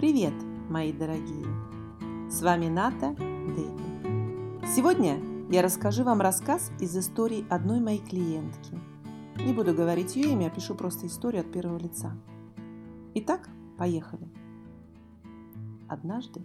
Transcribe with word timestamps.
Привет, 0.00 0.32
мои 0.70 0.94
дорогие! 0.94 1.44
С 2.30 2.40
вами 2.40 2.68
Ната 2.68 3.14
Дэви. 3.18 4.66
Сегодня 4.74 5.20
я 5.50 5.60
расскажу 5.60 6.04
вам 6.04 6.22
рассказ 6.22 6.72
из 6.80 6.96
истории 6.96 7.44
одной 7.50 7.80
моей 7.80 7.98
клиентки. 7.98 8.72
Не 9.44 9.52
буду 9.52 9.74
говорить 9.74 10.16
ее 10.16 10.32
имя, 10.32 10.46
опишу 10.46 10.74
просто 10.74 11.06
историю 11.06 11.42
от 11.42 11.52
первого 11.52 11.76
лица. 11.76 12.16
Итак, 13.14 13.50
поехали. 13.76 14.26
Однажды, 15.86 16.40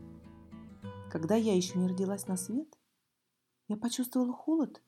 когда 1.09 1.35
я 1.35 1.55
еще 1.55 1.79
не 1.79 1.87
родилась 1.87 2.27
на 2.27 2.35
свет, 2.35 2.77
я 3.69 3.77
почувствовала 3.77 4.33
холод 4.33 4.81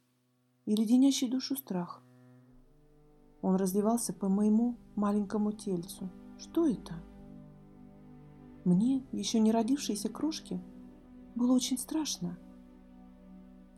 и 0.66 0.76
леденящий 0.76 1.32
душу 1.32 1.56
страх. 1.56 2.04
Он 3.42 3.56
разливался 3.56 4.12
по 4.12 4.28
моему 4.28 4.78
маленькому 4.96 5.54
тельцу. 5.54 6.10
Что 6.38 6.68
это? 6.68 6.96
Мне, 8.68 9.02
еще 9.14 9.40
не 9.40 9.54
родившейся 9.54 10.10
крошке, 10.10 10.62
было 11.36 11.54
очень 11.54 11.78
страшно. 11.78 12.38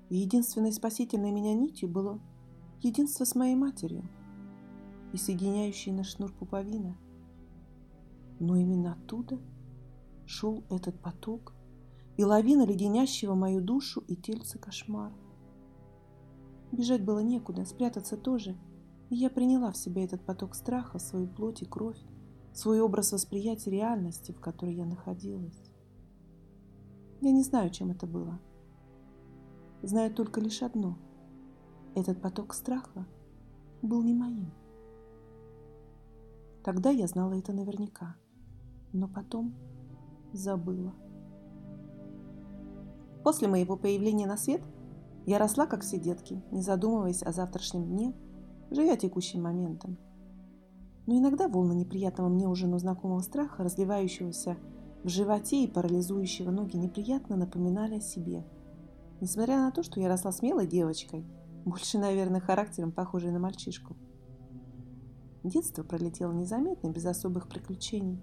И 0.10 0.18
единственной 0.18 0.72
спасительной 0.72 1.30
меня 1.30 1.54
нитью 1.54 1.88
было 1.88 2.20
единство 2.82 3.24
с 3.24 3.36
моей 3.36 3.54
матерью 3.54 4.10
и 5.14 5.18
соединяющий 5.18 5.92
наш 5.92 6.16
шнур 6.16 6.34
пуповина. 6.34 6.98
Но 8.40 8.56
именно 8.56 8.94
оттуда 8.94 9.40
шел 10.26 10.64
этот 10.72 11.00
поток 11.00 11.54
и 12.18 12.24
лавина 12.24 12.66
леденящего 12.66 13.36
мою 13.36 13.62
душу 13.62 14.04
и 14.08 14.16
тельце 14.16 14.58
кошмар. 14.58 15.14
Бежать 16.72 17.06
было 17.06 17.20
некуда, 17.20 17.64
спрятаться 17.64 18.18
тоже, 18.18 18.58
и 19.12 19.18
я 19.18 19.30
приняла 19.30 19.72
в 19.72 19.78
себя 19.78 20.04
этот 20.04 20.26
поток 20.26 20.56
страха, 20.56 20.98
свою 20.98 21.28
плоть 21.28 21.62
и 21.62 21.66
кровь, 21.66 22.04
свой 22.54 22.82
образ 22.82 23.12
восприятия 23.12 23.72
реальности, 23.72 24.32
в 24.32 24.40
которой 24.40 24.74
я 24.74 24.86
находилась. 24.86 25.72
Я 27.22 27.32
не 27.32 27.44
знаю, 27.44 27.70
чем 27.70 27.92
это 27.92 28.08
было. 28.08 28.40
Знаю 29.82 30.14
только 30.14 30.42
лишь 30.42 30.62
одно. 30.62 30.98
Этот 31.96 32.22
поток 32.22 32.54
страха 32.54 33.06
был 33.82 34.04
не 34.04 34.14
моим. 34.14 34.52
Тогда 36.64 36.90
я 36.90 37.08
знала 37.08 37.34
это 37.34 37.54
наверняка, 37.54 38.16
но 38.94 39.08
потом 39.08 39.54
забыла. 40.34 40.94
После 43.24 43.48
моего 43.48 43.76
появления 43.78 44.28
на 44.28 44.38
свет 44.38 44.62
я 45.26 45.40
росла, 45.40 45.66
как 45.66 45.82
все 45.82 46.00
детки, 46.00 46.42
не 46.52 46.62
задумываясь 46.62 47.24
о 47.24 47.32
завтрашнем 47.32 47.86
дне, 47.86 48.14
живя 48.70 48.96
текущим 48.96 49.44
моментом– 49.44 49.98
но 51.10 51.18
иногда 51.18 51.48
волны 51.48 51.74
неприятного 51.74 52.30
мне 52.30 52.48
уже 52.48 52.68
но 52.68 52.78
знакомого 52.78 53.22
страха, 53.22 53.64
разливающегося 53.64 54.58
в 55.04 55.10
животе 55.10 55.64
и 55.64 55.68
парализующего 55.68 56.52
ноги, 56.52 56.78
неприятно 56.78 57.36
напоминали 57.36 57.96
о 57.96 58.00
себе. 58.00 58.46
Несмотря 59.20 59.58
на 59.58 59.72
то, 59.72 59.82
что 59.82 60.00
я 60.00 60.08
росла 60.08 60.32
смелой 60.32 60.68
девочкой, 60.68 61.26
больше, 61.66 61.98
наверное, 61.98 62.40
характером 62.40 62.92
похожей 62.92 63.32
на 63.32 63.40
мальчишку. 63.40 63.98
Детство 65.44 65.82
пролетело 65.82 66.32
незаметно, 66.32 66.90
без 66.90 67.08
особых 67.08 67.50
приключений. 67.50 68.22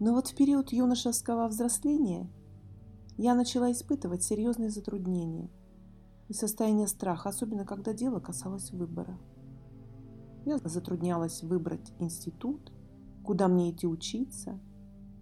Но 0.00 0.14
вот 0.14 0.28
в 0.28 0.34
период 0.34 0.72
юношеского 0.72 1.48
взросления 1.48 2.30
я 3.18 3.34
начала 3.34 3.70
испытывать 3.70 4.22
серьезные 4.22 4.70
затруднения 4.70 5.50
и 6.28 6.32
состояние 6.32 6.86
страха, 6.86 7.28
особенно 7.28 7.66
когда 7.66 7.92
дело 7.92 8.20
касалось 8.20 8.70
выбора. 8.70 9.18
Я 10.44 10.58
затруднялась 10.58 11.42
выбрать 11.42 11.92
институт, 12.00 12.72
куда 13.24 13.46
мне 13.46 13.70
идти 13.70 13.86
учиться. 13.86 14.58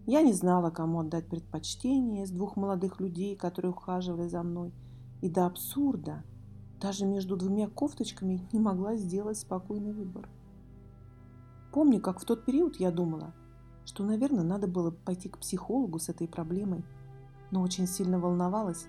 Я 0.07 0.23
не 0.23 0.33
знала, 0.33 0.71
кому 0.71 1.01
отдать 1.01 1.29
предпочтение 1.29 2.25
из 2.25 2.31
двух 2.31 2.57
молодых 2.57 3.01
людей, 3.01 3.37
которые 3.37 3.73
ухаживали 3.73 4.29
за 4.29 4.43
мной. 4.43 4.73
И 5.21 5.29
до 5.29 5.45
абсурда, 5.45 6.25
даже 6.81 7.05
между 7.05 7.37
двумя 7.37 7.69
кофточками 7.69 8.49
не 8.51 8.61
могла 8.61 8.97
сделать 8.97 9.37
спокойный 9.37 9.93
выбор. 9.93 10.31
Помню, 11.71 12.01
как 12.01 12.19
в 12.19 12.25
тот 12.25 12.47
период 12.47 12.77
я 12.77 12.91
думала, 12.91 13.35
что, 13.85 14.05
наверное, 14.05 14.43
надо 14.43 14.67
было 14.69 14.91
пойти 14.91 15.29
к 15.29 15.39
психологу 15.39 15.99
с 15.99 16.09
этой 16.09 16.29
проблемой, 16.29 16.83
но 17.51 17.61
очень 17.61 17.87
сильно 17.87 18.19
волновалась. 18.19 18.87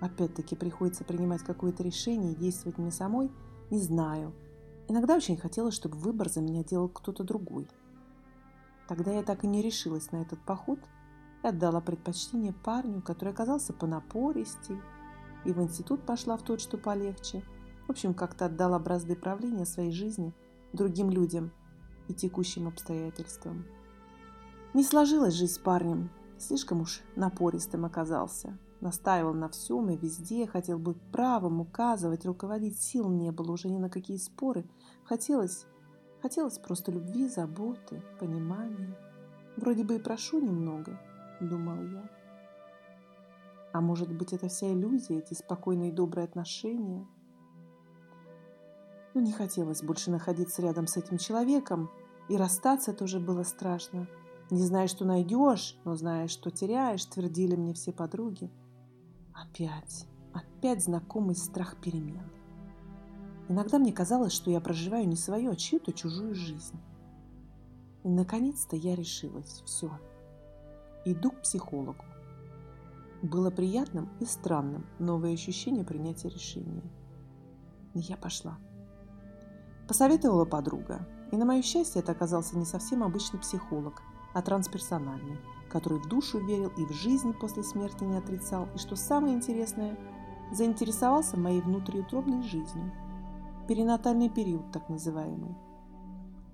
Опять-таки 0.00 0.56
приходится 0.56 1.04
принимать 1.04 1.42
какое-то 1.42 1.84
решение 1.84 2.32
и 2.32 2.36
действовать 2.36 2.78
мне 2.78 2.90
самой, 2.90 3.30
не 3.70 3.78
знаю– 3.78 4.34
Иногда 4.88 5.16
очень 5.16 5.36
хотелось, 5.36 5.74
чтобы 5.74 5.98
выбор 5.98 6.30
за 6.30 6.40
меня 6.40 6.64
делал 6.64 6.88
кто-то 6.88 7.22
другой. 7.22 7.68
Тогда 8.88 9.12
я 9.12 9.22
так 9.22 9.44
и 9.44 9.46
не 9.46 9.60
решилась 9.60 10.12
на 10.12 10.22
этот 10.22 10.40
поход 10.40 10.78
и 11.44 11.46
отдала 11.46 11.82
предпочтение 11.82 12.54
парню, 12.54 13.02
который 13.02 13.34
оказался 13.34 13.74
понапористей, 13.74 14.80
и 15.44 15.52
в 15.52 15.62
институт 15.62 16.06
пошла 16.06 16.38
в 16.38 16.42
тот, 16.42 16.62
что 16.62 16.78
полегче. 16.78 17.44
В 17.86 17.90
общем, 17.90 18.14
как-то 18.14 18.46
отдала 18.46 18.78
бразды 18.78 19.14
правления 19.14 19.66
своей 19.66 19.92
жизни 19.92 20.34
другим 20.72 21.10
людям 21.10 21.52
и 22.08 22.14
текущим 22.14 22.66
обстоятельствам. 22.66 23.66
Не 24.72 24.84
сложилась 24.84 25.34
жизнь 25.34 25.52
с 25.52 25.58
парнем, 25.58 26.10
слишком 26.38 26.80
уж 26.80 27.02
напористым 27.14 27.84
оказался– 27.84 28.56
Настаивал 28.80 29.34
на 29.34 29.48
всем 29.48 29.90
и 29.90 29.96
везде, 29.96 30.46
хотел 30.46 30.78
быть 30.78 31.00
правым, 31.10 31.60
указывать, 31.60 32.24
руководить, 32.24 32.80
сил 32.80 33.08
не 33.08 33.32
было 33.32 33.52
уже 33.52 33.68
ни 33.68 33.78
на 33.78 33.90
какие 33.90 34.18
споры. 34.18 34.64
Хотелось, 35.04 35.66
хотелось 36.22 36.58
просто 36.58 36.92
любви, 36.92 37.28
заботы, 37.28 38.02
понимания. 38.20 38.96
Вроде 39.56 39.82
бы 39.82 39.96
и 39.96 39.98
прошу 39.98 40.40
немного, 40.40 41.00
думала 41.40 41.82
я. 41.82 42.10
А 43.72 43.80
может 43.80 44.12
быть, 44.12 44.32
это 44.32 44.48
вся 44.48 44.72
иллюзия, 44.72 45.18
эти 45.18 45.34
спокойные 45.34 45.90
и 45.90 45.94
добрые 45.94 46.24
отношения? 46.24 47.04
Но 49.12 49.20
не 49.20 49.32
хотелось 49.32 49.82
больше 49.82 50.12
находиться 50.12 50.62
рядом 50.62 50.86
с 50.86 50.96
этим 50.96 51.18
человеком, 51.18 51.90
и 52.28 52.36
расстаться 52.36 52.92
тоже 52.92 53.18
было 53.18 53.42
страшно. 53.42 54.06
Не 54.50 54.62
знаешь, 54.62 54.90
что 54.90 55.04
найдешь, 55.04 55.76
но 55.84 55.96
знаешь, 55.96 56.30
что 56.30 56.50
теряешь, 56.50 57.04
твердили 57.04 57.56
мне 57.56 57.74
все 57.74 57.92
подруги. 57.92 58.50
Опять, 59.40 60.06
опять 60.32 60.82
знакомый 60.82 61.36
страх 61.36 61.76
перемен. 61.80 62.28
Иногда 63.48 63.78
мне 63.78 63.92
казалось, 63.92 64.32
что 64.32 64.50
я 64.50 64.60
проживаю 64.60 65.08
не 65.08 65.16
свою, 65.16 65.52
а 65.52 65.56
чью-то 65.56 65.92
чужую 65.92 66.34
жизнь. 66.34 66.78
И 68.02 68.08
наконец-то 68.08 68.74
я 68.74 68.96
решилась. 68.96 69.62
Все. 69.64 69.90
Иду 71.04 71.30
к 71.30 71.42
психологу. 71.42 72.04
Было 73.22 73.50
приятным 73.50 74.08
и 74.20 74.24
странным 74.24 74.86
новое 74.98 75.34
ощущение 75.34 75.84
принятия 75.84 76.28
решения. 76.28 76.82
Я 77.94 78.16
пошла. 78.16 78.58
Посоветовала 79.86 80.44
подруга. 80.44 81.06
И 81.30 81.36
на 81.36 81.44
мое 81.44 81.62
счастье 81.62 82.00
это 82.00 82.12
оказался 82.12 82.56
не 82.56 82.64
совсем 82.64 83.02
обычный 83.02 83.38
психолог, 83.38 84.02
а 84.34 84.42
трансперсональный– 84.42 85.38
который 85.68 85.98
в 85.98 86.08
душу 86.08 86.38
верил 86.38 86.72
и 86.76 86.84
в 86.84 86.92
жизни 86.92 87.32
после 87.32 87.62
смерти 87.62 88.04
не 88.04 88.16
отрицал, 88.16 88.68
и, 88.74 88.78
что 88.78 88.96
самое 88.96 89.34
интересное, 89.34 89.96
заинтересовался 90.52 91.38
моей 91.38 91.60
внутриутробной 91.60 92.42
жизнью. 92.42 92.92
Перинатальный 93.68 94.30
период, 94.30 94.70
так 94.72 94.88
называемый. 94.88 95.54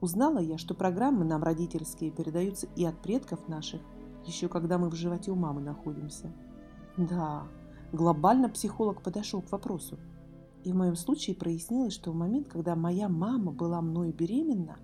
Узнала 0.00 0.38
я, 0.38 0.58
что 0.58 0.74
программы 0.74 1.24
нам 1.24 1.42
родительские 1.42 2.10
передаются 2.10 2.66
и 2.76 2.84
от 2.84 3.00
предков 3.00 3.48
наших, 3.48 3.80
еще 4.26 4.48
когда 4.48 4.78
мы 4.78 4.90
в 4.90 4.94
животе 4.94 5.30
у 5.30 5.36
мамы 5.36 5.60
находимся. 5.60 6.32
Да, 6.96 7.44
глобально 7.92 8.48
психолог 8.48 9.02
подошел 9.02 9.40
к 9.40 9.52
вопросу. 9.52 9.98
И 10.64 10.72
в 10.72 10.76
моем 10.76 10.96
случае 10.96 11.36
прояснилось, 11.36 11.92
что 11.92 12.10
в 12.10 12.14
момент, 12.14 12.48
когда 12.48 12.74
моя 12.74 13.08
мама 13.08 13.52
была 13.52 13.80
мною 13.80 14.12
беременна, 14.12 14.78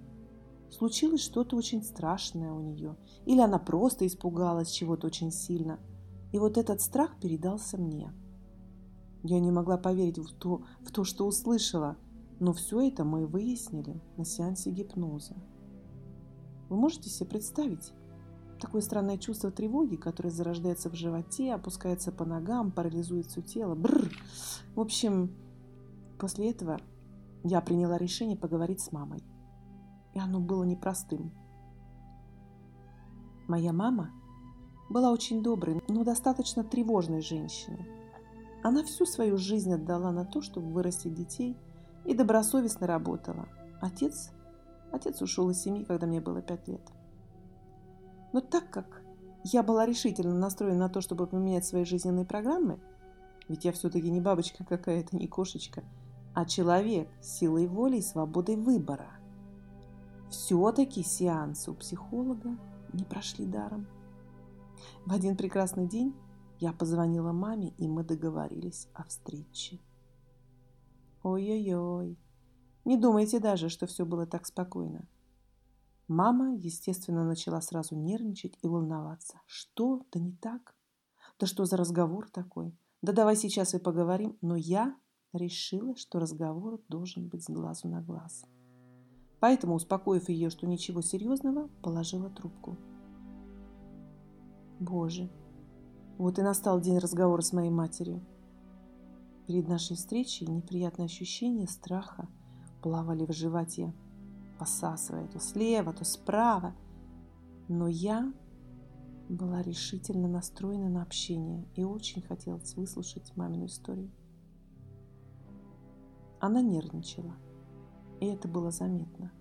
случилось 0.70 1.22
что-то 1.22 1.56
очень 1.56 1.82
страшное 1.82 2.52
у 2.52 2.60
нее, 2.60 2.96
или 3.26 3.40
она 3.40 3.58
просто 3.58 4.06
испугалась 4.06 4.70
чего-то 4.70 5.06
очень 5.06 5.30
сильно. 5.30 5.78
И 6.32 6.38
вот 6.38 6.56
этот 6.56 6.80
страх 6.80 7.18
передался 7.20 7.76
мне. 7.76 8.12
Я 9.22 9.40
не 9.40 9.50
могла 9.50 9.76
поверить 9.76 10.18
в 10.18 10.32
то, 10.32 10.62
в 10.80 10.92
то, 10.92 11.04
что 11.04 11.26
услышала, 11.26 11.96
но 12.38 12.52
все 12.52 12.88
это 12.88 13.04
мы 13.04 13.26
выяснили 13.26 14.00
на 14.16 14.24
сеансе 14.24 14.70
гипноза. 14.70 15.34
Вы 16.68 16.76
можете 16.76 17.10
себе 17.10 17.28
представить 17.28 17.92
такое 18.60 18.80
странное 18.80 19.18
чувство 19.18 19.50
тревоги, 19.50 19.96
которое 19.96 20.30
зарождается 20.30 20.88
в 20.88 20.94
животе, 20.94 21.52
опускается 21.52 22.12
по 22.12 22.24
ногам, 22.24 22.70
парализует 22.70 23.26
все 23.26 23.42
тело. 23.42 23.74
Бррр. 23.74 24.10
В 24.74 24.80
общем, 24.80 25.34
после 26.18 26.50
этого 26.50 26.78
я 27.42 27.60
приняла 27.60 27.98
решение 27.98 28.36
поговорить 28.36 28.80
с 28.80 28.92
мамой 28.92 29.22
и 30.14 30.18
оно 30.18 30.40
было 30.40 30.64
непростым. 30.64 31.32
Моя 33.48 33.72
мама 33.72 34.10
была 34.88 35.10
очень 35.10 35.42
доброй, 35.42 35.82
но 35.88 36.04
достаточно 36.04 36.64
тревожной 36.64 37.20
женщиной. 37.20 37.88
Она 38.62 38.84
всю 38.84 39.06
свою 39.06 39.38
жизнь 39.38 39.72
отдала 39.72 40.10
на 40.12 40.24
то, 40.24 40.42
чтобы 40.42 40.72
вырастить 40.72 41.14
детей, 41.14 41.56
и 42.04 42.14
добросовестно 42.14 42.86
работала. 42.86 43.48
Отец, 43.80 44.30
отец 44.92 45.20
ушел 45.22 45.50
из 45.50 45.60
семьи, 45.60 45.84
когда 45.84 46.06
мне 46.06 46.20
было 46.20 46.42
пять 46.42 46.66
лет. 46.68 46.82
Но 48.32 48.40
так 48.40 48.70
как 48.70 49.02
я 49.44 49.62
была 49.62 49.86
решительно 49.86 50.34
настроена 50.34 50.78
на 50.78 50.88
то, 50.88 51.00
чтобы 51.00 51.26
поменять 51.26 51.64
свои 51.64 51.84
жизненные 51.84 52.24
программы, 52.24 52.80
ведь 53.48 53.64
я 53.64 53.72
все-таки 53.72 54.10
не 54.10 54.20
бабочка 54.20 54.64
какая-то, 54.64 55.16
не 55.16 55.26
кошечка, 55.26 55.82
а 56.34 56.44
человек 56.44 57.08
с 57.20 57.38
силой 57.38 57.66
воли 57.66 57.96
и 57.96 58.02
свободой 58.02 58.56
выбора. 58.56 59.19
Все-таки 60.30 61.02
сеансы 61.02 61.70
у 61.70 61.74
психолога 61.74 62.56
не 62.92 63.04
прошли 63.04 63.46
даром. 63.46 63.86
В 65.04 65.12
один 65.12 65.36
прекрасный 65.36 65.88
день 65.88 66.14
я 66.60 66.72
позвонила 66.72 67.32
маме, 67.32 67.70
и 67.78 67.88
мы 67.88 68.04
договорились 68.04 68.88
о 68.94 69.02
встрече. 69.04 69.80
Ой-ой-ой, 71.22 72.16
не 72.84 72.96
думайте 72.96 73.40
даже, 73.40 73.68
что 73.68 73.86
все 73.86 74.06
было 74.06 74.26
так 74.26 74.46
спокойно. 74.46 75.06
Мама, 76.06 76.54
естественно, 76.54 77.24
начала 77.24 77.60
сразу 77.60 77.96
нервничать 77.96 78.58
и 78.62 78.68
волноваться. 78.68 79.40
Что? 79.46 80.06
Да 80.12 80.20
не 80.20 80.32
так? 80.32 80.76
Да 81.38 81.46
что 81.46 81.64
за 81.64 81.76
разговор 81.76 82.28
такой? 82.30 82.76
Да 83.02 83.12
давай 83.12 83.36
сейчас 83.36 83.74
и 83.74 83.78
поговорим. 83.78 84.36
Но 84.40 84.56
я 84.56 84.96
решила, 85.32 85.96
что 85.96 86.18
разговор 86.18 86.80
должен 86.88 87.28
быть 87.28 87.44
с 87.44 87.50
глазу 87.50 87.88
на 87.88 88.00
глаз. 88.00 88.44
Поэтому, 89.40 89.74
успокоив 89.74 90.28
ее, 90.28 90.50
что 90.50 90.66
ничего 90.66 91.00
серьезного, 91.00 91.68
положила 91.82 92.30
трубку. 92.30 92.76
Боже, 94.78 95.30
вот 96.18 96.38
и 96.38 96.42
настал 96.42 96.80
день 96.80 96.98
разговора 96.98 97.40
с 97.40 97.52
моей 97.52 97.70
матерью. 97.70 98.24
Перед 99.46 99.66
нашей 99.68 99.96
встречей 99.96 100.46
неприятные 100.46 101.06
ощущения 101.06 101.66
страха 101.66 102.28
плавали 102.82 103.24
в 103.24 103.32
животе 103.32 103.92
посасывая 104.60 105.26
то 105.26 105.40
слева, 105.40 105.94
то 105.94 106.04
справа. 106.04 106.74
Но 107.68 107.88
я 107.88 108.30
была 109.30 109.62
решительно 109.62 110.28
настроена 110.28 110.90
на 110.90 111.02
общение 111.02 111.66
и 111.76 111.82
очень 111.82 112.20
хотелось 112.20 112.76
выслушать 112.76 113.34
мамину 113.36 113.66
историю. 113.66 114.10
Она 116.40 116.60
нервничала, 116.60 117.34
и 118.20 118.26
это 118.26 118.48
было 118.48 118.70
заметно. 118.70 119.32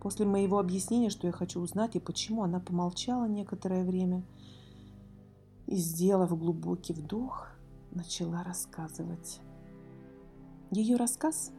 После 0.00 0.24
моего 0.24 0.58
объяснения, 0.58 1.10
что 1.10 1.26
я 1.26 1.32
хочу 1.32 1.60
узнать 1.60 1.96
и 1.96 2.00
почему, 2.00 2.42
она 2.42 2.60
помолчала 2.60 3.26
некоторое 3.26 3.84
время 3.84 4.24
и, 5.66 5.76
сделав 5.76 6.38
глубокий 6.38 6.94
вдох, 6.94 7.48
начала 7.90 8.42
рассказывать. 8.42 9.40
Ее 10.70 10.96
рассказ 10.96 11.52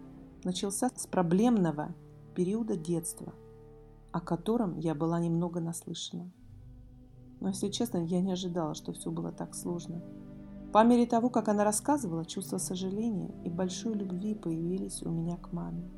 начался 0.44 0.90
с 0.96 1.06
проблемного 1.06 1.94
периода 2.36 2.76
детства, 2.76 3.34
о 4.12 4.22
котором 4.22 4.78
я 4.78 4.96
была 4.96 5.20
немного 5.20 5.60
наслышана. 5.60 6.32
Но, 7.42 7.50
если 7.50 7.70
честно, 7.70 7.98
я 7.98 8.22
не 8.22 8.32
ожидала, 8.32 8.74
что 8.74 8.94
все 8.94 9.12
было 9.12 9.32
так 9.32 9.54
сложно. 9.56 10.02
По 10.72 10.84
мере 10.84 11.06
того, 11.06 11.30
как 11.30 11.50
она 11.50 11.64
рассказывала, 11.64 12.26
чувство 12.26 12.58
сожаления 12.58 13.34
и 13.44 13.50
большой 13.50 13.94
любви 13.94 14.36
появились 14.36 15.04
у 15.04 15.10
меня 15.10 15.38
к 15.38 15.52
маме. 15.52 15.90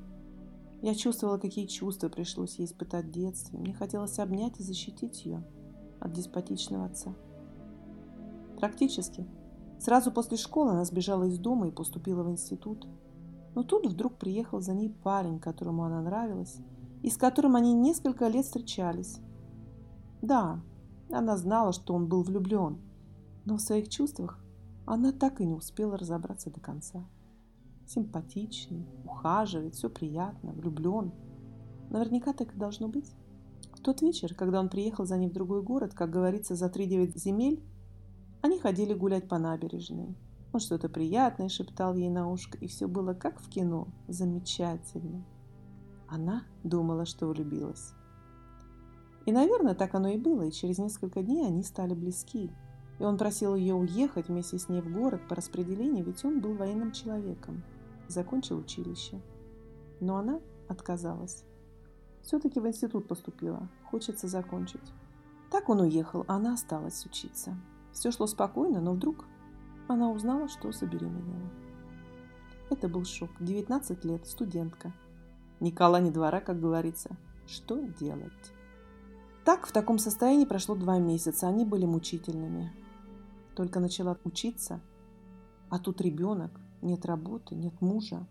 Я 0.82 0.96
чувствовала, 0.96 1.38
какие 1.38 1.68
чувства 1.68 2.10
пришлось 2.10 2.56
ей 2.60 2.66
испытать 2.66 3.06
в 3.06 3.12
детстве. 3.12 3.60
Мне 3.60 3.74
хотелось 3.74 4.20
обнять 4.20 4.60
и 4.60 4.64
защитить 4.64 5.26
ее 5.26 5.44
от 6.00 6.12
деспотичного 6.14 6.86
отца. 6.86 7.14
Практически. 8.58 9.28
Сразу 9.80 10.12
после 10.12 10.38
школы 10.38 10.72
она 10.72 10.86
сбежала 10.86 11.26
из 11.26 11.38
дома 11.38 11.68
и 11.68 11.72
поступила 11.72 12.24
в 12.24 12.32
институт– 12.32 12.88
но 13.56 13.64
тут 13.64 13.86
вдруг 13.86 14.18
приехал 14.18 14.62
за 14.62 14.74
ней 14.74 14.90
парень, 14.90 15.40
которому 15.40 15.84
она 15.84 16.02
нравилась, 16.02 16.58
и 17.02 17.10
с 17.10 17.18
которым 17.18 17.56
они 17.56 17.74
несколько 17.74 18.28
лет 18.28 18.46
встречались. 18.46 19.20
Да, 20.22 20.62
она 21.12 21.38
знала, 21.38 21.74
что 21.74 21.94
он 21.94 22.08
был 22.08 22.24
влюблен, 22.24 22.80
но 23.46 23.58
в 23.58 23.62
своих 23.62 23.90
чувствах 23.90 24.40
она 24.86 25.12
так 25.12 25.40
и 25.40 25.46
не 25.46 25.54
успела 25.54 25.98
разобраться 25.98 26.50
до 26.52 26.60
конца. 26.60 27.06
Симпатичный, 27.86 28.86
ухаживает, 29.06 29.76
все 29.76 29.90
приятно, 29.90 30.52
влюблен. 30.54 31.12
Наверняка 31.90 32.34
так 32.34 32.54
и 32.54 32.58
должно 32.58 32.88
быть. 32.88 33.14
В 33.74 33.82
тот 33.82 34.02
вечер, 34.02 34.34
когда 34.36 34.60
он 34.60 34.70
приехал 34.70 35.06
за 35.06 35.18
ней 35.18 35.30
в 35.30 35.34
другой 35.34 35.62
город, 35.62 35.94
как 35.94 36.10
говорится, 36.10 36.56
за 36.56 36.70
три 36.70 36.86
девять 36.86 37.18
земель, 37.18 37.64
они 38.42 38.60
ходили 38.60 38.94
гулять 38.94 39.28
по 39.28 39.38
набережной. 39.38 40.16
Он 40.54 40.60
что-то 40.60 40.88
приятное 40.88 41.50
шептал 41.50 41.96
ей 41.96 42.10
на 42.10 42.30
ушко, 42.30 42.58
и 42.58 42.68
все 42.68 42.88
было 42.88 43.14
как 43.14 43.40
в 43.40 43.50
кино. 43.50 43.88
Замечательно. 44.08 45.26
Она 46.08 46.44
думала, 46.64 47.06
что 47.06 47.28
влюбилась. 47.28 47.94
И, 49.26 49.32
наверное, 49.32 49.74
так 49.74 49.96
оно 49.96 50.10
и 50.10 50.18
было, 50.18 50.44
и 50.44 50.52
через 50.52 50.78
несколько 50.78 51.24
дней 51.24 51.48
они 51.48 51.64
стали 51.64 51.94
близки. 51.94 52.52
И 53.00 53.04
он 53.04 53.18
просил 53.18 53.56
ее 53.56 53.74
уехать 53.74 54.28
вместе 54.28 54.58
с 54.58 54.70
ней 54.70 54.82
в 54.82 54.92
город 54.92 55.22
по 55.28 55.36
распределению, 55.36 56.06
ведь 56.06 56.24
он 56.24 56.40
был 56.40 56.54
военным 56.54 56.92
человеком. 56.92 57.64
Закончил 58.08 58.60
училище. 58.60 59.22
Но 60.00 60.18
она 60.18 60.40
отказалась. 60.68 61.44
Все-таки 62.22 62.60
в 62.60 62.68
институт 62.68 63.08
поступила. 63.08 63.68
Хочется 63.90 64.28
закончить. 64.28 64.94
Так 65.52 65.70
он 65.70 65.82
уехал, 65.82 66.24
а 66.28 66.36
она 66.36 66.54
осталась 66.54 67.06
учиться. 67.06 67.56
Все 67.92 68.12
шло 68.12 68.28
спокойно, 68.28 68.82
но 68.82 68.94
вдруг 68.94 69.26
она 69.88 70.10
узнала, 70.10 70.48
что 70.48 70.72
забеременела. 70.72 71.52
Это 72.70 72.88
был 72.88 73.06
шок. 73.06 73.30
19 73.40 74.06
лет, 74.06 74.26
студентка. 74.26 74.94
Ни 75.60 75.70
кола, 75.72 76.00
ни 76.00 76.10
двора, 76.10 76.42
как 76.42 76.60
говорится. 76.60 77.16
Что 77.46 77.78
делать? 77.80 78.32
Так, 79.46 79.68
в 79.68 79.72
таком 79.72 80.00
состоянии 80.00 80.46
прошло 80.46 80.76
два 80.76 80.98
месяца. 80.98 81.48
Они 81.48 81.66
были 81.66 81.86
мучительными. 81.86 82.72
Только 83.56 83.80
начала 83.80 84.18
учиться, 84.24 84.82
а 85.70 85.80
тут 85.80 86.02
ребенок, 86.02 86.52
нет 86.82 87.06
работы, 87.06 87.56
нет 87.56 87.80
мужа. 87.82 88.28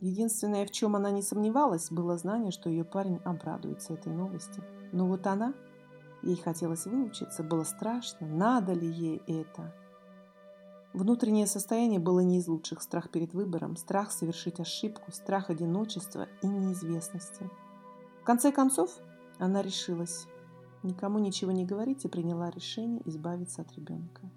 Единственное, 0.00 0.66
в 0.66 0.70
чем 0.70 0.96
она 0.96 1.10
не 1.10 1.22
сомневалась, 1.22 1.90
было 1.90 2.16
знание, 2.16 2.50
что 2.50 2.70
ее 2.70 2.84
парень 2.84 3.18
обрадуется 3.24 3.92
этой 3.92 4.12
новости. 4.12 4.62
Но 4.92 5.06
вот 5.06 5.26
она, 5.26 5.54
ей 6.22 6.36
хотелось 6.36 6.86
выучиться, 6.86 7.42
было 7.42 7.64
страшно, 7.64 8.26
надо 8.26 8.72
ли 8.72 8.88
ей 8.88 9.22
это. 9.26 9.74
Внутреннее 10.92 11.46
состояние 11.46 12.00
было 12.00 12.20
не 12.20 12.38
из 12.38 12.48
лучших. 12.48 12.82
Страх 12.82 13.10
перед 13.10 13.32
выбором, 13.32 13.76
страх 13.76 14.10
совершить 14.10 14.58
ошибку, 14.58 15.12
страх 15.12 15.48
одиночества 15.48 16.26
и 16.42 16.48
неизвестности. 16.48 17.48
В 18.20 18.24
конце 18.24 18.50
концов, 18.50 18.90
она 19.38 19.62
решилась. 19.62 20.26
Никому 20.82 21.18
ничего 21.18 21.52
не 21.52 21.66
говорить 21.66 22.04
и 22.04 22.08
приняла 22.08 22.50
решение 22.50 23.02
избавиться 23.06 23.62
от 23.62 23.72
ребенка. 23.76 24.30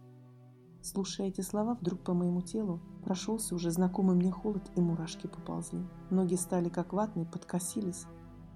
Слушая 0.82 1.28
эти 1.28 1.40
слова, 1.40 1.76
вдруг 1.76 2.02
по 2.02 2.14
моему 2.14 2.42
телу 2.42 2.82
прошелся 3.06 3.56
уже 3.56 3.72
знакомый 3.72 4.18
мне 4.18 4.32
холод, 4.32 4.70
и 4.76 4.82
мурашки 4.82 5.28
поползли. 5.28 5.82
Ноги 6.10 6.36
стали 6.36 6.68
как 6.68 6.92
ватные, 6.92 7.26
подкосились, 7.26 8.06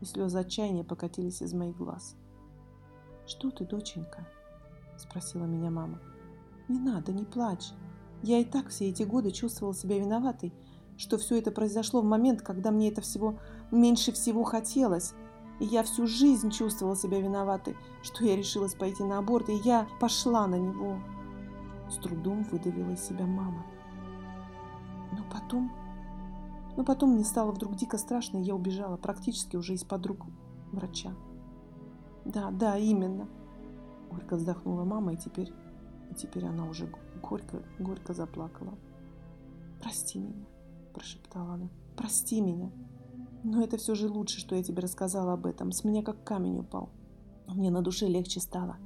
и 0.01 0.05
слезы 0.05 0.37
отчаяния 0.37 0.83
покатились 0.83 1.41
из 1.41 1.53
моих 1.53 1.77
глаз. 1.77 2.17
«Что 3.25 3.49
ты, 3.49 3.65
доченька?»– 3.65 4.27
спросила 4.97 5.45
меня 5.45 5.71
мама. 5.71 5.99
«Не 6.67 6.79
надо, 6.79 7.13
не 7.13 7.23
плачь. 7.23 7.71
Я 8.23 8.39
и 8.39 8.43
так 8.43 8.67
все 8.67 8.89
эти 8.89 9.03
годы 9.03 9.31
чувствовала 9.31 9.73
себя 9.73 9.97
виноватой, 9.97 10.53
что 10.97 11.17
все 11.17 11.37
это 11.37 11.51
произошло 11.51 12.01
в 12.01 12.05
момент, 12.05 12.41
когда 12.41 12.71
мне 12.71 12.89
это 12.89 13.01
всего 13.01 13.39
меньше 13.71 14.11
всего 14.11 14.43
хотелось. 14.43 15.13
И 15.59 15.65
я 15.65 15.83
всю 15.83 16.07
жизнь 16.07 16.51
чувствовала 16.51 16.95
себя 16.95 17.19
виноватой, 17.19 17.75
что 18.03 18.23
я 18.23 18.35
решилась 18.35 18.75
пойти 18.75 19.03
на 19.03 19.17
аборт, 19.17 19.49
и 19.49 19.55
я 19.55 19.87
пошла 19.99 20.47
на 20.47 20.55
него. 20.55 20.99
С 21.89 21.95
трудом 21.95 22.43
выдавила 22.43 22.91
из 22.91 23.01
себя 23.01 23.25
мама. 23.25 23.65
Но 25.11 25.23
потом... 25.31 25.71
Но 26.75 26.83
потом 26.83 27.13
мне 27.13 27.23
стало 27.23 27.51
вдруг 27.51 27.75
дико 27.75 27.97
страшно, 27.97 28.37
и 28.37 28.43
я 28.43 28.53
убежала, 28.53 28.97
практически 28.97 29.55
уже 29.55 29.73
из-под 29.73 30.05
рук 30.05 30.25
врача. 30.71 31.11
Да, 32.23 32.51
да, 32.51 32.77
именно. 32.77 33.27
Горько 34.11 34.35
вздохнула 34.35 34.83
мама, 34.83 35.13
и 35.13 35.17
теперь 35.17 35.51
и 36.09 36.15
теперь 36.15 36.45
она 36.45 36.65
уже 36.65 36.89
горько, 37.21 37.63
горько 37.79 38.13
заплакала. 38.13 38.77
«Прости 39.81 40.19
меня»,– 40.19 40.45
прошептала 40.93 41.53
она. 41.53 41.69
«Прости 41.95 42.41
меня. 42.41 42.71
Но 43.43 43.61
это 43.61 43.77
все 43.77 43.95
же 43.95 44.09
лучше, 44.09 44.39
что 44.39 44.55
я 44.55 44.63
тебе 44.63 44.81
рассказала 44.81 45.33
об 45.33 45.45
этом. 45.45 45.71
С 45.71 45.83
меня 45.83 46.03
как 46.03 46.23
камень 46.23 46.59
упал. 46.59 46.89
Мне 47.47 47.71
на 47.71 47.81
душе 47.81 48.07
легче 48.07 48.39
стало. 48.39 48.77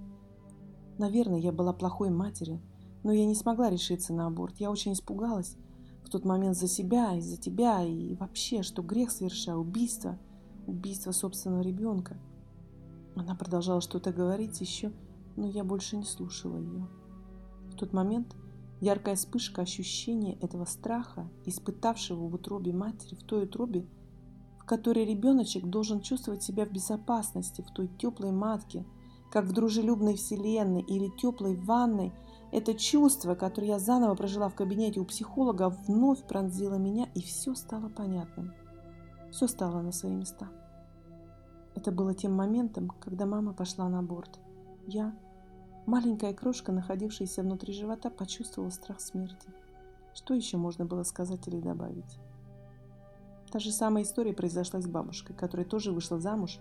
Наверное, 0.98 1.40
я 1.40 1.52
была 1.52 1.74
плохой 1.74 2.10
матерью, 2.10 2.62
но 3.04 3.12
я 3.12 3.26
не 3.26 3.36
смогла 3.36 3.70
решиться 3.70 4.14
на 4.14 4.28
аборт. 4.28 4.58
Я 4.58 4.70
очень 4.70 4.94
испугалась 4.94 5.58
в 6.04 6.10
тот 6.10 6.26
момент 6.26 6.58
за 6.58 6.68
себя 6.68 7.16
и 7.16 7.22
за 7.22 7.38
тебя, 7.38 7.84
и 7.84 8.16
вообще, 8.16 8.62
что 8.62 8.84
грех 8.84 9.10
совершаю, 9.12 9.60
убийство, 9.60 10.20
убийство 10.68 11.12
собственного 11.12 11.62
ребенка. 11.62 12.18
Она 13.16 13.36
продолжала 13.36 13.82
что-то 13.82 14.14
говорить 14.14 14.62
еще, 14.62 14.92
но 15.36 15.48
я 15.48 15.64
больше 15.64 15.98
не 15.98 16.06
слушала 16.06 16.58
ее 16.58 16.88
тот 17.82 17.94
момент 17.94 18.36
яркая 18.80 19.16
вспышка 19.16 19.64
ощущения 19.64 20.36
этого 20.36 20.66
страха, 20.66 21.28
испытавшего 21.46 22.28
в 22.28 22.36
утробе 22.36 22.72
матери, 22.72 23.16
в 23.16 23.24
той 23.24 23.46
утробе, 23.46 23.82
в 23.82 24.01
которой 24.72 25.04
ребеночек 25.04 25.66
должен 25.66 26.00
чувствовать 26.00 26.44
себя 26.44 26.66
в 26.66 26.72
безопасности, 26.72 27.62
в 27.62 27.72
той 27.74 27.90
теплой 27.90 28.32
матке, 28.32 28.86
как 29.30 29.44
в 29.44 29.52
дружелюбной 29.52 30.16
вселенной 30.16 30.82
или 30.82 31.10
теплой 31.10 31.58
ванной, 31.58 32.14
это 32.54 32.74
чувство, 32.74 33.36
которое 33.36 33.68
я 33.68 33.80
заново 33.80 34.16
прожила 34.16 34.48
в 34.48 34.56
кабинете 34.56 35.02
у 35.02 35.06
психолога, 35.06 35.68
вновь 35.68 36.26
пронзило 36.26 36.76
меня, 36.76 37.10
и 37.16 37.22
все 37.22 37.54
стало 37.54 37.90
понятным. 37.90 38.54
Все 39.30 39.48
стало 39.48 39.82
на 39.82 39.92
свои 39.92 40.14
места. 40.14 40.48
Это 41.76 41.92
было 41.92 42.14
тем 42.14 42.34
моментом, 42.34 42.92
когда 43.02 43.26
мама 43.26 43.52
пошла 43.52 43.90
на 43.90 44.02
борт. 44.02 44.40
Я, 44.88 45.14
маленькая 45.86 46.34
крошка, 46.34 46.72
находившаяся 46.72 47.42
внутри 47.42 47.74
живота, 47.74 48.10
почувствовала 48.10 48.70
страх 48.70 49.02
смерти. 49.02 49.50
Что 50.14 50.34
еще 50.34 50.56
можно 50.56 50.86
было 50.86 51.04
сказать 51.04 51.46
или 51.50 51.60
добавить? 51.60 52.22
Та 53.52 53.60
же 53.60 53.72
самая 53.72 54.04
история 54.04 54.34
произошла 54.34 54.80
с 54.80 54.88
бабушкой, 54.88 55.36
которая 55.36 55.66
тоже 55.66 55.92
вышла 55.92 56.20
замуж, 56.20 56.60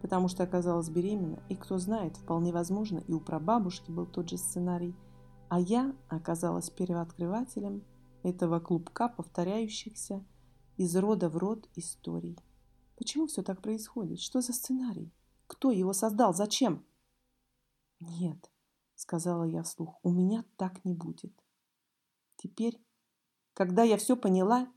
потому 0.00 0.26
что 0.26 0.42
оказалась 0.42 0.88
беременна, 0.88 1.40
и 1.48 1.54
кто 1.54 1.78
знает, 1.78 2.16
вполне 2.16 2.52
возможно, 2.52 2.98
и 2.98 3.12
у 3.12 3.20
прабабушки 3.20 3.92
был 3.92 4.06
тот 4.06 4.28
же 4.28 4.36
сценарий, 4.36 4.96
а 5.48 5.60
я 5.60 5.94
оказалась 6.08 6.68
первооткрывателем 6.68 7.84
этого 8.24 8.58
клубка 8.58 9.08
повторяющихся 9.08 10.24
из 10.76 10.96
рода 10.96 11.28
в 11.28 11.36
род 11.36 11.68
историй. 11.76 12.36
Почему 12.96 13.28
все 13.28 13.42
так 13.42 13.62
происходит? 13.62 14.18
Что 14.18 14.40
за 14.40 14.52
сценарий? 14.52 15.12
Кто 15.46 15.70
его 15.70 15.92
создал? 15.92 16.34
Зачем? 16.34 16.84
Нет, 18.00 18.50
сказала 18.96 19.44
я 19.44 19.62
вслух, 19.62 20.00
у 20.02 20.10
меня 20.10 20.44
так 20.56 20.84
не 20.84 20.94
будет. 20.94 21.32
Теперь, 22.36 22.84
когда 23.54 23.84
я 23.84 23.96
все 23.96 24.16
поняла, 24.16 24.68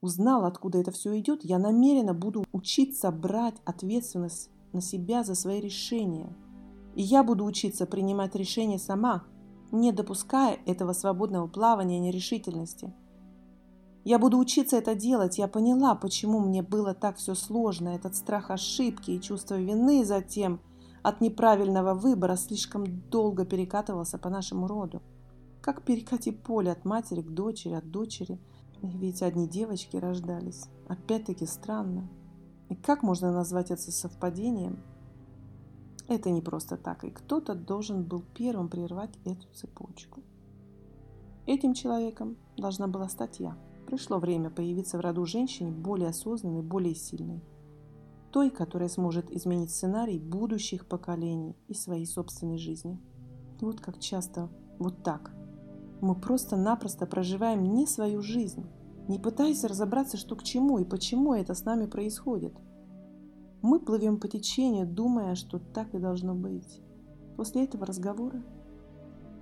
узнала, 0.00 0.48
откуда 0.48 0.78
это 0.78 0.90
все 0.90 1.18
идет, 1.18 1.44
я 1.44 1.58
намеренно 1.58 2.14
буду 2.14 2.44
учиться 2.52 3.10
брать 3.10 3.56
ответственность 3.64 4.50
на 4.72 4.80
себя 4.80 5.24
за 5.24 5.34
свои 5.34 5.60
решения. 5.60 6.34
И 6.94 7.02
я 7.02 7.22
буду 7.22 7.44
учиться 7.44 7.86
принимать 7.86 8.34
решения 8.34 8.78
сама, 8.78 9.24
не 9.70 9.92
допуская 9.92 10.58
этого 10.66 10.92
свободного 10.92 11.46
плавания 11.46 11.98
нерешительности– 11.98 12.94
я 14.08 14.18
буду 14.18 14.38
учиться 14.38 14.78
это 14.78 14.94
делать. 14.94 15.36
Я 15.36 15.48
поняла, 15.48 15.94
почему 15.94 16.40
мне 16.40 16.62
было 16.62 16.94
так 16.94 17.16
все 17.16 17.34
сложно. 17.34 17.90
Этот 17.90 18.16
страх 18.16 18.50
ошибки 18.50 19.10
и 19.10 19.20
чувство 19.20 19.56
вины 19.56 20.02
затем 20.02 20.60
от 21.02 21.20
неправильного 21.20 21.92
выбора 21.92 22.36
слишком 22.36 22.86
долго 23.10 23.44
перекатывался 23.44 24.16
по 24.16 24.30
нашему 24.30 24.66
роду. 24.66 25.02
Как 25.60 25.82
перекати 25.82 26.30
поле 26.32 26.72
от 26.72 26.86
матери 26.86 27.20
к 27.20 27.28
дочери, 27.28 27.74
от 27.74 27.90
дочери. 27.90 28.40
Ведь 28.82 29.22
одни 29.22 29.48
девочки 29.48 29.96
рождались. 29.96 30.66
Опять-таки 30.86 31.46
странно. 31.46 32.08
И 32.68 32.74
как 32.74 33.02
можно 33.02 33.32
назвать 33.32 33.70
это 33.70 33.90
совпадением? 33.90 34.82
Это 36.06 36.30
не 36.30 36.40
просто 36.40 36.76
так, 36.76 37.04
и 37.04 37.10
кто-то 37.10 37.54
должен 37.54 38.02
был 38.02 38.22
первым 38.34 38.68
прервать 38.68 39.18
эту 39.24 39.46
цепочку. 39.52 40.22
Этим 41.46 41.74
человеком 41.74 42.36
должна 42.56 42.88
была 42.88 43.08
стать 43.08 43.40
я. 43.40 43.56
Пришло 43.86 44.18
время 44.18 44.50
появиться 44.50 44.98
в 44.98 45.00
роду 45.00 45.24
женщине 45.26 45.70
более 45.70 46.08
осознанной, 46.08 46.62
более 46.62 46.94
сильной. 46.94 47.42
Той, 48.30 48.50
которая 48.50 48.88
сможет 48.88 49.30
изменить 49.30 49.70
сценарий 49.70 50.18
будущих 50.18 50.86
поколений 50.86 51.56
и 51.68 51.74
своей 51.74 52.06
собственной 52.06 52.58
жизни. 52.58 53.00
Вот 53.60 53.80
как 53.80 53.98
часто 53.98 54.50
вот 54.78 55.02
так. 55.02 55.32
Мы 56.00 56.14
просто-напросто 56.14 57.06
проживаем 57.06 57.74
не 57.74 57.86
свою 57.86 58.22
жизнь, 58.22 58.66
не 59.08 59.18
пытаясь 59.18 59.64
разобраться, 59.64 60.16
что 60.16 60.36
к 60.36 60.42
чему 60.42 60.78
и 60.78 60.84
почему 60.84 61.34
это 61.34 61.54
с 61.54 61.64
нами 61.64 61.86
происходит. 61.86 62.54
Мы 63.62 63.80
плывем 63.80 64.20
по 64.20 64.28
течению, 64.28 64.86
думая, 64.86 65.34
что 65.34 65.58
так 65.58 65.94
и 65.94 65.98
должно 65.98 66.34
быть. 66.34 66.80
После 67.36 67.64
этого 67.64 67.86
разговора 67.86 68.42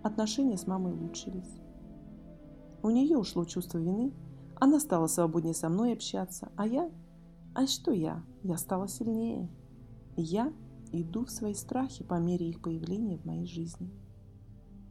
отношения 0.03 0.57
с 0.57 0.67
мамой 0.67 0.93
улучшились. 0.93 1.61
У 2.83 2.91
нее 2.91 3.19
ушло 3.19 3.45
чувство 3.45 3.79
вины– 3.79 4.13
она 4.59 4.81
стала 4.81 5.07
свободнее 5.07 5.55
со 5.55 5.69
мной 5.69 5.93
общаться, 5.93 6.51
а 6.57 6.67
я... 6.67 6.91
А 7.55 7.67
что 7.67 7.93
я? 7.93 8.23
Я 8.43 8.57
стала 8.57 8.89
сильнее. 8.89 9.49
Я 10.17 10.53
иду 10.93 11.25
в 11.25 11.31
свои 11.31 11.55
страхи 11.55 12.05
по 12.05 12.15
мере 12.15 12.49
их 12.49 12.61
появления 12.63 13.19
в 13.19 13.25
моей 13.25 13.47
жизни. 13.47 13.91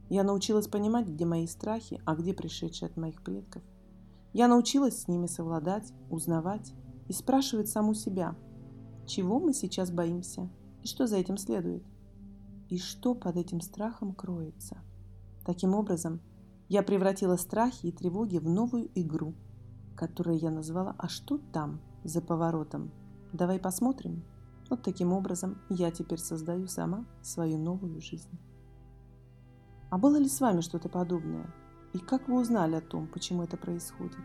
Я 0.08 0.22
научилась 0.22 0.68
понимать, 0.68 1.08
где 1.08 1.24
мои 1.24 1.46
страхи, 1.46 2.00
а 2.04 2.14
где 2.14 2.32
пришедшие 2.32 2.88
от 2.88 2.96
моих 2.96 3.22
предков. 3.22 3.62
Я 4.32 4.48
научилась 4.48 5.02
с 5.02 5.08
ними 5.08 5.26
совладать, 5.26 5.92
узнавать 6.10 6.72
и 7.08 7.12
спрашивать 7.12 7.68
саму 7.68 7.94
себя, 7.94 8.36
чего 9.06 9.40
мы 9.40 9.52
сейчас 9.52 9.90
боимся 9.90 10.50
и 10.82 10.86
что 10.86 11.06
за 11.06 11.16
этим 11.16 11.36
следует, 11.36 11.84
и 12.68 12.78
что 12.78 13.14
под 13.14 13.36
этим 13.36 13.60
страхом 13.60 14.14
кроется. 14.14 14.78
Таким 15.44 15.74
образом, 15.74 16.20
я 16.68 16.82
превратила 16.82 17.36
страхи 17.36 17.86
и 17.86 17.92
тревоги 17.92 18.38
в 18.38 18.48
новую 18.48 18.90
игру– 18.94 19.34
которое 19.96 20.36
я 20.36 20.50
назвала 20.50 20.94
«А 20.98 21.08
что 21.08 21.38
там, 21.38 21.80
за 22.04 22.20
поворотом? 22.20 22.92
Давай 23.32 23.58
посмотрим». 23.58 24.22
Вот 24.68 24.82
таким 24.82 25.12
образом 25.12 25.58
я 25.68 25.90
теперь 25.90 26.18
создаю 26.18 26.66
сама 26.66 27.06
свою 27.22 27.58
новую 27.58 28.00
жизнь. 28.00 28.38
А 29.90 29.98
было 29.98 30.16
ли 30.16 30.28
с 30.28 30.40
вами 30.40 30.60
что-то 30.60 30.88
подобное? 30.88 31.46
И 31.92 31.98
как 31.98 32.28
вы 32.28 32.40
узнали 32.40 32.76
о 32.76 32.80
том, 32.80 33.06
почему 33.06 33.42
это 33.42 33.56
происходит? 33.56 34.18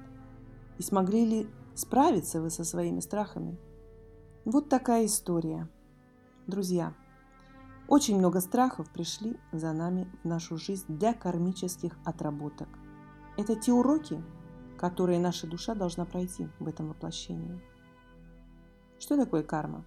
И 0.78 0.84
смогли 0.84 1.26
ли 1.26 1.50
справиться 1.76 2.42
вы 2.42 2.50
со 2.50 2.64
своими 2.64 3.00
страхами? 3.00 3.58
Вот 4.44 4.70
такая 4.70 5.06
история. 5.06 5.70
Друзья, 6.48 6.94
очень 7.88 8.18
много 8.18 8.40
страхов 8.42 8.90
пришли 8.90 9.38
за 9.52 9.72
нами 9.74 10.10
в 10.24 10.28
нашу 10.28 10.58
жизнь 10.58 10.86
для 10.88 11.14
кармических 11.14 11.98
отработок. 12.04 12.68
Это 13.38 13.56
те 13.56 13.72
уроки, 13.72 14.24
которые 14.78 15.20
наша 15.20 15.46
душа 15.46 15.76
должна 15.76 16.06
пройти 16.06 16.50
в 16.60 16.68
этом 16.68 16.88
воплощении. 16.88 17.62
Что 18.98 19.16
такое 19.16 19.44
карма? 19.44 19.86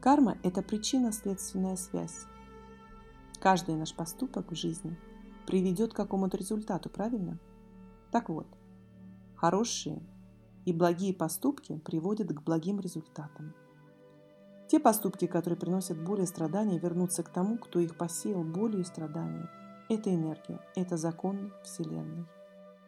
Карма– 0.00 0.38
это 0.42 0.62
причинно-следственная 0.62 1.76
связь. 1.76 2.26
Каждый 3.42 3.74
наш 3.74 3.92
поступок 3.92 4.52
в 4.52 4.54
жизни 4.54 4.96
приведет 5.48 5.92
к 5.92 5.96
какому-то 5.96 6.36
результату, 6.36 6.88
правильно? 6.88 7.40
Так 8.12 8.28
вот, 8.28 8.46
хорошие 9.34 10.00
и 10.64 10.72
благие 10.72 11.12
поступки 11.12 11.76
приводят 11.78 12.28
к 12.28 12.40
благим 12.40 12.78
результатам. 12.78 13.52
Те 14.68 14.78
поступки, 14.78 15.26
которые 15.26 15.58
приносят 15.58 16.00
боль 16.00 16.20
и 16.20 16.26
страдания, 16.26 16.78
вернутся 16.78 17.24
к 17.24 17.30
тому, 17.30 17.58
кто 17.58 17.80
их 17.80 17.96
посеял 17.96 18.44
болью 18.44 18.82
и 18.82 18.84
страданием. 18.84 19.48
Это 19.88 20.14
энергия, 20.14 20.60
это 20.76 20.96
закон 20.96 21.52
Вселенной. 21.64 22.26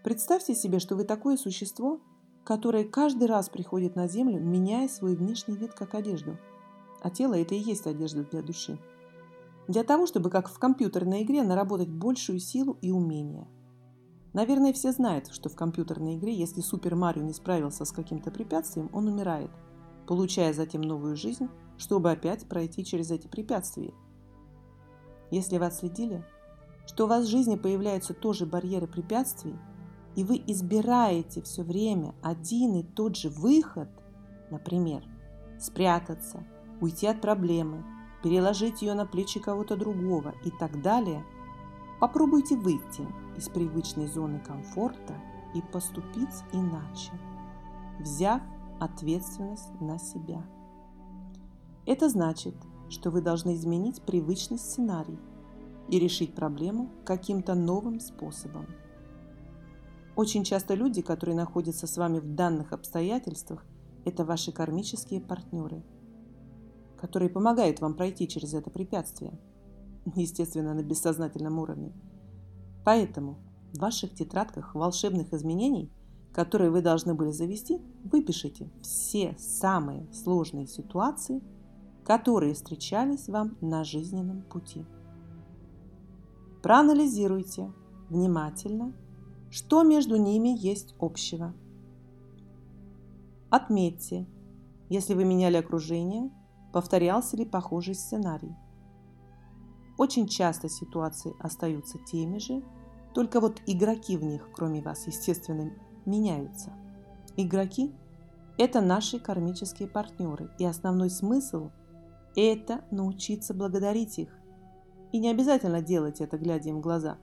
Представьте 0.04 0.54
себе, 0.54 0.78
что 0.78 0.94
вы 0.94 1.02
такое 1.02 1.37
существо, 1.37 2.00
которое 2.44 2.84
каждый 2.84 3.26
раз 3.26 3.49
приходит 3.49 3.96
на 3.96 4.06
Землю, 4.06 4.38
меняя 4.38 4.87
свой 4.87 5.16
внешний 5.16 5.56
вид 5.56 5.75
как 5.75 5.96
одежду. 5.96 6.38
А 7.02 7.11
тело– 7.11 7.34
это 7.37 7.56
и 7.56 7.58
есть 7.58 7.88
одежда 7.88 8.23
для 8.23 8.40
души. 8.40 8.78
Для 9.68 9.85
того, 9.85 10.06
чтобы, 10.06 10.30
как 10.30 10.49
в 10.49 10.59
компьютерной 10.59 11.23
игре, 11.23 11.42
наработать 11.42 11.88
большую 11.88 12.38
силу 12.38 12.76
и 12.83 12.90
умения. 12.90 13.49
Наверное, 14.33 14.73
все 14.73 14.92
знают, 14.92 15.28
что 15.28 15.49
в 15.49 15.56
компьютерной 15.56 16.16
игре, 16.16 16.35
если 16.35 16.61
Супер 16.61 16.97
Марио 16.97 17.23
не 17.23 17.33
справился 17.33 17.85
с 17.85 17.92
каким-то 17.92 18.30
препятствием, 18.30 18.90
он 18.92 19.06
умирает, 19.06 19.50
получая 20.06 20.52
затем 20.52 20.83
новую 20.83 21.16
жизнь, 21.16 21.49
чтобы 21.78 22.11
опять 22.11 22.47
пройти 22.49 22.85
через 22.85 23.11
эти 23.11 23.26
препятствия. 23.26 23.94
Если 25.30 25.56
вы 25.59 25.66
отследили, 25.66 26.25
что 26.87 27.04
у 27.04 27.09
вас 27.09 27.25
в 27.25 27.30
жизни 27.30 27.56
появляются 27.56 28.12
тоже 28.12 28.44
барьеры 28.44 28.87
препятствий– 28.87 29.54
и 30.16 30.23
вы 30.23 30.40
избираете 30.47 31.42
все 31.42 31.62
время 31.62 32.14
один 32.23 32.75
и 32.76 32.83
тот 32.83 33.16
же 33.16 33.30
выход, 33.30 33.88
например, 34.50 35.02
спрятаться, 35.59 36.44
уйти 36.80 37.06
от 37.06 37.21
проблемы, 37.21 37.85
переложить 38.25 38.81
ее 38.81 38.95
на 38.95 39.04
плечи 39.04 39.38
кого-то 39.38 39.76
другого 39.76 40.35
и 40.45 40.50
так 40.50 40.81
далее, 40.81 41.23
попробуйте 42.00 42.57
выйти 42.57 43.07
из 43.37 43.50
привычной 43.50 44.07
зоны 44.07 44.40
комфорта 44.40 45.14
и 45.54 45.61
поступить 45.61 46.43
иначе, 46.52 47.12
взяв 48.00 48.40
ответственность 48.81 49.78
на 49.78 49.99
себя. 49.99 50.43
Это 51.85 52.09
значит, 52.09 52.54
что 52.88 53.11
вы 53.11 53.21
должны 53.21 53.54
изменить 53.54 54.00
привычный 54.00 54.59
сценарий 54.59 55.19
и 55.90 55.99
решить 55.99 56.35
проблему 56.35 56.88
каким-то 57.04 57.54
новым 57.54 58.00
способом– 58.00 58.66
очень 60.16 60.45
часто 60.45 60.75
люди, 60.75 61.02
которые 61.02 61.35
находятся 61.35 61.88
с 61.88 61.97
вами 61.97 62.21
в 62.21 62.37
данных 62.37 62.73
обстоятельствах, 62.73 63.64
это 64.04 64.25
ваши 64.25 64.52
кармические 64.52 65.21
партнеры, 65.21 65.83
которые 66.97 67.29
помогают 67.29 67.81
вам 67.81 67.95
пройти 67.95 68.29
через 68.29 68.55
это 68.55 68.71
препятствие, 68.71 69.39
естественно, 70.15 70.75
на 70.75 70.83
бессознательном 70.83 71.59
уровне. 71.59 71.93
Поэтому 72.85 73.39
в 73.73 73.79
ваших 73.79 74.15
тетрадках 74.15 74.75
волшебных 74.75 75.33
изменений, 75.33 75.91
которые 76.33 76.71
вы 76.71 76.83
должны 76.83 77.15
были 77.15 77.31
завести, 77.31 77.81
выпишите 78.05 78.71
все 78.83 79.35
самые 79.39 80.07
сложные 80.13 80.67
ситуации, 80.67 81.43
которые 82.05 82.55
встречались 82.55 83.29
вам 83.29 83.57
на 83.61 83.85
жизненном 83.85 84.43
пути. 84.43 84.85
Проанализируйте 86.63 87.73
внимательно, 88.11 88.93
что 89.51 89.83
между 89.83 90.17
ними 90.17 90.49
есть 90.49 90.95
общего. 90.99 91.55
Отметьте, 93.51 94.27
если 94.89 95.15
вы 95.15 95.25
меняли 95.25 95.57
окружение, 95.57 96.31
повторялся 96.75 97.37
ли 97.37 97.45
похожий 97.45 97.95
сценарий. 97.95 98.52
Очень 99.97 100.26
часто 100.26 100.69
ситуации 100.69 101.33
остаются 101.38 101.99
теми 102.00 102.38
же, 102.38 102.64
только 103.14 103.38
вот 103.38 103.62
игроки 103.64 104.16
в 104.16 104.25
них, 104.25 104.49
кроме 104.52 104.83
вас, 104.83 105.07
естественно, 105.07 105.71
меняются. 106.04 106.73
Игроки– 107.37 107.95
это 108.59 108.81
наши 108.81 109.21
кармические 109.21 109.87
партнеры, 109.87 110.50
и 110.59 110.64
основной 110.64 111.11
смысл– 111.11 111.71
это 112.37 112.85
научиться 112.90 113.54
благодарить 113.54 114.19
их. 114.19 114.37
И 115.12 115.21
не 115.21 115.31
обязательно 115.31 115.81
делать 115.81 116.21
это, 116.21 116.38
глядя 116.38 116.71
им 116.71 116.78
в 116.78 116.81
глаза. 116.81 117.19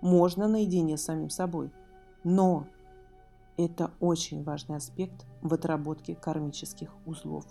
Можно 0.00 0.46
наедине 0.46 0.96
с 0.96 1.02
самим 1.02 1.28
собой. 1.28 1.72
Но 2.22 2.68
это 3.56 3.90
очень 3.98 4.44
важный 4.44 4.76
аспект 4.76 5.26
в 5.40 5.52
отработке 5.52 6.14
кармических 6.14 6.94
узлов. 7.04 7.46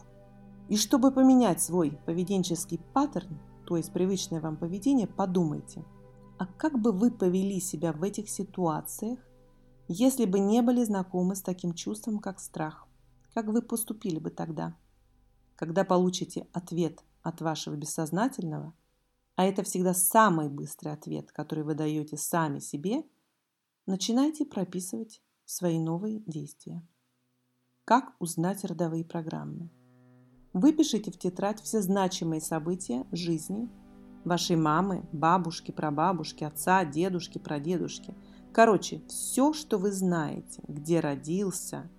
И 0.72 0.78
чтобы 0.78 1.12
поменять 1.12 1.62
свой 1.62 2.00
поведенческий 2.08 2.80
паттерн, 2.94 3.40
то 3.68 3.78
есть 3.78 3.94
привычное 3.94 4.42
вам 4.42 4.58
поведение, 4.58 5.06
подумайте– 5.06 5.86
а 6.42 6.48
как 6.48 6.80
бы 6.80 6.92
вы 6.92 7.12
повели 7.12 7.60
себя 7.60 7.94
в 7.94 8.01
этих 8.01 8.28
ситуациях, 8.28 9.20
если 9.88 10.25
бы 10.25 10.40
не 10.40 10.63
были 10.63 10.84
знакомы 10.84 11.36
с 11.36 11.44
таким 11.44 11.75
чувством, 11.75 12.18
как 12.18 12.40
страх? 12.40 12.88
Как 13.36 13.46
вы 13.46 13.62
поступили 13.62 14.18
бы 14.18 14.32
тогда? 14.32 14.75
Когда 15.56 15.84
получите 15.84 16.48
ответ 16.51 17.04
от 17.22 17.42
вашего 17.42 17.75
бессознательного, 17.75 18.74
а 19.36 19.46
это 19.46 19.62
всегда 19.62 19.94
самый 19.94 20.50
быстрый 20.50 20.94
ответ, 20.94 21.32
который 21.32 21.63
вы 21.63 21.75
даете 21.75 22.18
сами 22.18 22.58
себе, 22.58 23.04
начинайте 23.86 24.44
прописывать 24.44 25.22
свои 25.46 25.78
новые 25.78 26.24
действия. 26.25 26.82
Как 27.86 28.16
узнать 28.18 28.66
родовые 28.66 29.06
программы? 29.06 29.70
Выпишите 30.53 31.12
в 31.12 31.17
тетрадь 31.17 31.62
все 31.62 31.81
значимые 31.81 32.41
события 32.41 33.05
жизни– 33.12 33.70
вашей 34.24 34.55
мамы, 34.55 35.03
бабушки, 35.12 35.72
прабабушки, 35.72 36.43
отца, 36.43 36.86
дедушки, 36.86 37.38
прадедушки. 37.38 38.13
Короче, 38.53 39.01
все, 39.08 39.53
что 39.53 39.77
вы 39.77 39.91
знаете, 39.91 40.62
где 40.67 41.00
родился, 41.00 41.89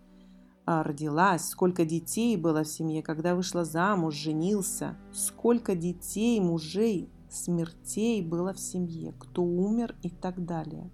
а, 0.64 0.82
родилась, 0.82 1.48
сколько 1.48 1.84
детей 1.84 2.36
было 2.36 2.62
в 2.62 2.68
семье, 2.68 3.02
когда 3.02 3.34
вышла 3.34 3.64
замуж, 3.64 4.14
женился, 4.14 4.96
сколько 5.12 5.74
детей, 5.74 6.40
мужей, 6.40 7.08
смертей 7.30 8.22
было 8.22 8.52
в 8.52 8.60
семье, 8.60 9.14
кто 9.18 9.42
умер 9.42 9.96
и 10.02 10.10
так 10.10 10.44
далее. 10.44 10.90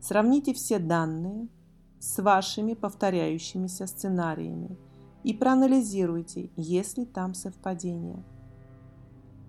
Сравните 0.00 0.54
все 0.54 0.78
данные 0.78 1.48
с 1.98 2.22
вашими 2.22 2.74
повторяющимися 2.74 3.86
сценариями 3.86 4.78
и 5.24 5.34
проанализируйте, 5.34 6.50
есть 6.56 6.98
ли 6.98 7.04
там 7.04 7.34
совпадение– 7.34 8.24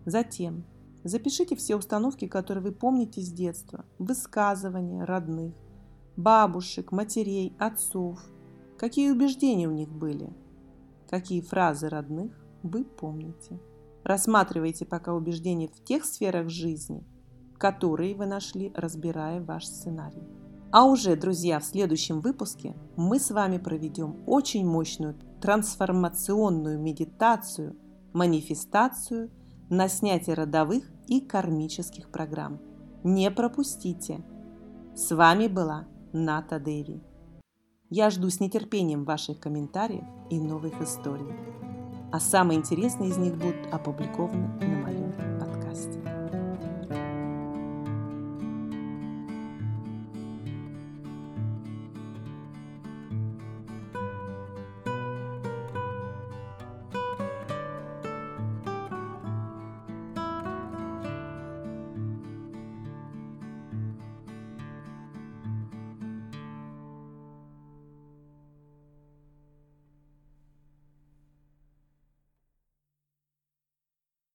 Затем 0.06 0.64
запишите 1.04 1.56
все 1.56 1.76
установки, 1.76 2.28
которые 2.28 2.64
вы 2.64 2.72
помните 2.72 3.22
с 3.22 3.32
детства, 3.32 3.86
высказывания 3.98 5.04
родных, 5.04 5.54
бабушек, 6.16 6.92
матерей, 6.92 7.56
отцов, 7.58 8.24
какие 8.78 9.10
убеждения 9.10 9.68
у 9.68 9.72
них 9.72 9.90
были, 9.90 10.32
какие 11.10 11.42
фразы 11.42 11.90
родных 11.90 12.32
вы 12.62 12.84
помните. 12.84 13.60
Рассматривайте 14.04 14.86
пока 14.86 15.16
убеждения 15.16 15.68
в 15.68 15.84
тех 15.84 16.06
сферах 16.06 16.50
жизни, 16.50 17.04
которые 17.58 18.14
вы 18.14 18.28
нашли, 18.28 18.72
разбирая 18.76 19.42
ваш 19.42 19.66
сценарий. 19.66 20.22
А 20.72 20.86
уже, 20.86 21.16
друзья, 21.16 21.60
в 21.60 21.66
следующем 21.66 22.20
выпуске 22.20 22.76
мы 22.98 23.20
с 23.20 23.32
вами 23.32 23.58
проведем 23.58 24.24
очень 24.26 24.66
мощную 24.66 25.16
трансформационную 25.42 26.80
медитацию, 26.80 27.76
манифестацию– 28.14 29.32
на 29.70 29.88
снятие 29.88 30.36
родовых 30.36 30.84
и 31.08 31.22
кармических 31.22 32.10
программ. 32.10 32.60
Не 33.04 33.32
пропустите! 33.32 34.24
С 34.96 35.14
вами 35.14 35.48
была 35.48 35.86
Ната 36.14 36.60
Деви. 36.60 37.02
Я 37.90 38.10
жду 38.10 38.30
с 38.30 38.40
нетерпением 38.40 39.06
ваших 39.06 39.40
комментариев 39.40 40.06
и 40.30 40.40
новых 40.40 40.82
историй. 40.82 41.34
А 42.12 42.20
самые 42.20 42.60
интересные 42.60 43.10
из 43.10 43.18
них 43.18 43.36
будут 43.36 43.68
опубликованы 43.72 44.48
на 44.60 44.86